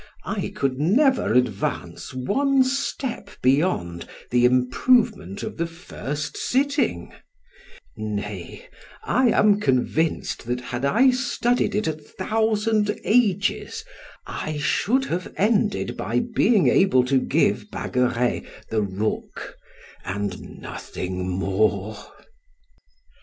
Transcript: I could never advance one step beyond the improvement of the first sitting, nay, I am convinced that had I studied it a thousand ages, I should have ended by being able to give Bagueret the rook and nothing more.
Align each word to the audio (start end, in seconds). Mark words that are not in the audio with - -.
I 0.25 0.51
could 0.55 0.79
never 0.79 1.31
advance 1.31 2.11
one 2.11 2.63
step 2.63 3.29
beyond 3.39 4.07
the 4.31 4.45
improvement 4.45 5.43
of 5.43 5.57
the 5.57 5.67
first 5.67 6.35
sitting, 6.35 7.13
nay, 7.95 8.67
I 9.03 9.29
am 9.29 9.59
convinced 9.59 10.47
that 10.47 10.59
had 10.59 10.85
I 10.85 11.11
studied 11.11 11.75
it 11.75 11.85
a 11.85 11.93
thousand 11.93 12.99
ages, 13.03 13.85
I 14.25 14.57
should 14.57 15.05
have 15.05 15.31
ended 15.37 15.97
by 15.97 16.19
being 16.19 16.67
able 16.67 17.05
to 17.05 17.19
give 17.19 17.69
Bagueret 17.69 18.43
the 18.71 18.81
rook 18.81 19.55
and 20.03 20.59
nothing 20.61 21.29
more. 21.29 21.95